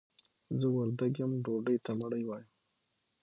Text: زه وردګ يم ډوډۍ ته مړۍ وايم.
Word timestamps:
زه 0.59 0.67
وردګ 0.75 1.13
يم 1.21 1.31
ډوډۍ 1.43 1.77
ته 1.85 1.91
مړۍ 1.99 2.23
وايم. 2.25 2.49